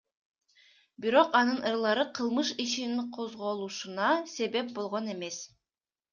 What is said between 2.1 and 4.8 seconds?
кылмыш ишинин козголушуна себеп